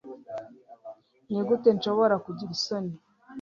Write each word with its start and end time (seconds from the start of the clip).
Nigute 1.29 1.69
nshobora 1.77 2.15
kugira 2.25 2.51
isoni 2.57 2.93